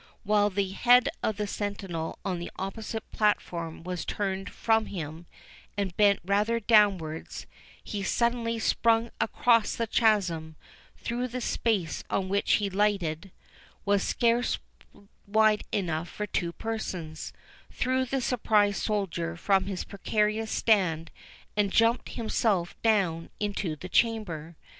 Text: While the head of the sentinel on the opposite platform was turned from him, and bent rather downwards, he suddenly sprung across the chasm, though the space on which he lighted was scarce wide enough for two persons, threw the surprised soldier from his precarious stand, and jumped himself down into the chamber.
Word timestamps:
While 0.23 0.49
the 0.49 0.69
head 0.71 1.09
of 1.21 1.37
the 1.37 1.45
sentinel 1.45 2.17
on 2.25 2.39
the 2.39 2.49
opposite 2.55 3.11
platform 3.11 3.83
was 3.83 4.03
turned 4.03 4.49
from 4.49 4.87
him, 4.87 5.27
and 5.77 5.95
bent 5.95 6.21
rather 6.25 6.59
downwards, 6.59 7.45
he 7.83 8.01
suddenly 8.01 8.57
sprung 8.57 9.11
across 9.21 9.75
the 9.75 9.85
chasm, 9.85 10.55
though 11.07 11.27
the 11.27 11.39
space 11.39 12.03
on 12.09 12.29
which 12.29 12.53
he 12.53 12.67
lighted 12.67 13.29
was 13.85 14.01
scarce 14.01 14.57
wide 15.27 15.65
enough 15.71 16.09
for 16.09 16.25
two 16.25 16.51
persons, 16.51 17.31
threw 17.71 18.03
the 18.03 18.21
surprised 18.21 18.81
soldier 18.81 19.35
from 19.37 19.65
his 19.65 19.83
precarious 19.83 20.49
stand, 20.49 21.11
and 21.55 21.71
jumped 21.71 22.09
himself 22.09 22.75
down 22.81 23.29
into 23.39 23.75
the 23.75 23.87
chamber. 23.87 24.55